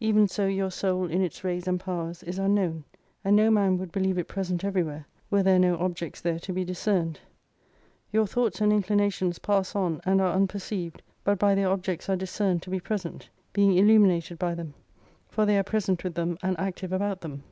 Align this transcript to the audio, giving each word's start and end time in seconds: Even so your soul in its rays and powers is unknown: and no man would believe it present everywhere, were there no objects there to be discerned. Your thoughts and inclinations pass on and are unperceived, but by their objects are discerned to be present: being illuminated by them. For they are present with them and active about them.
Even 0.00 0.26
so 0.26 0.48
your 0.48 0.68
soul 0.72 1.04
in 1.06 1.22
its 1.22 1.44
rays 1.44 1.68
and 1.68 1.78
powers 1.78 2.24
is 2.24 2.40
unknown: 2.40 2.82
and 3.24 3.36
no 3.36 3.52
man 3.52 3.78
would 3.78 3.92
believe 3.92 4.18
it 4.18 4.26
present 4.26 4.64
everywhere, 4.64 5.06
were 5.30 5.44
there 5.44 5.60
no 5.60 5.78
objects 5.78 6.20
there 6.20 6.40
to 6.40 6.52
be 6.52 6.64
discerned. 6.64 7.20
Your 8.10 8.26
thoughts 8.26 8.60
and 8.60 8.72
inclinations 8.72 9.38
pass 9.38 9.76
on 9.76 10.00
and 10.04 10.20
are 10.20 10.34
unperceived, 10.34 11.02
but 11.22 11.38
by 11.38 11.54
their 11.54 11.68
objects 11.70 12.08
are 12.08 12.16
discerned 12.16 12.62
to 12.62 12.70
be 12.70 12.80
present: 12.80 13.28
being 13.52 13.74
illuminated 13.76 14.40
by 14.40 14.56
them. 14.56 14.74
For 15.28 15.46
they 15.46 15.56
are 15.56 15.62
present 15.62 16.02
with 16.02 16.14
them 16.14 16.36
and 16.42 16.58
active 16.58 16.92
about 16.92 17.20
them. 17.20 17.44